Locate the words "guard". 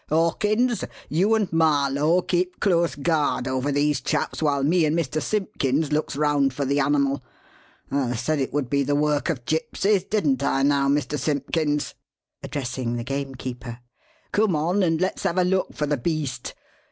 2.95-3.47